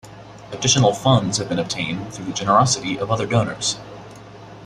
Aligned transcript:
Additional 0.51 0.93
funds 0.95 1.37
have 1.37 1.47
been 1.47 1.59
obtained 1.59 2.11
through 2.11 2.25
the 2.25 2.33
generosity 2.33 2.97
of 2.97 3.11
other 3.11 3.27
donors. 3.27 3.77